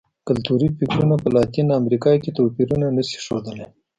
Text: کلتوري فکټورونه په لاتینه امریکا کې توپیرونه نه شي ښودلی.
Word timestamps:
کلتوري 0.27 0.67
فکټورونه 0.77 1.15
په 1.23 1.29
لاتینه 1.35 1.73
امریکا 1.81 2.11
کې 2.23 2.35
توپیرونه 2.37 2.85
نه 2.97 3.03
شي 3.07 3.17
ښودلی. 3.25 3.65